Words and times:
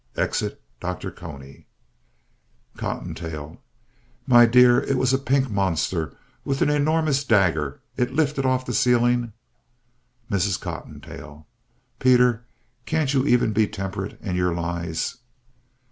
(Exit 0.15 0.59
Dr. 0.79 1.11
Cony.) 1.11 1.67
COTTONTAIL 2.75 3.61
My 4.25 4.47
dear, 4.47 4.79
it 4.81 4.97
was 4.97 5.13
a 5.13 5.19
pink 5.19 5.47
monster, 5.51 6.17
with 6.43 6.63
an 6.63 6.71
enormous 6.71 7.23
dagger. 7.23 7.81
It 7.97 8.11
lifted 8.11 8.43
off 8.43 8.65
the 8.65 8.73
ceiling 8.73 9.31
MRS. 10.31 10.59
COTTONTAIL 10.59 11.45
Peter, 11.99 12.43
can't 12.87 13.13
you 13.13 13.27
even 13.27 13.53
be 13.53 13.67
temperate 13.67 14.19
in 14.23 14.35
your 14.35 14.55
lies? 14.55 15.17